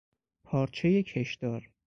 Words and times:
پارچهی 0.43 1.03
کشدار 1.03 1.69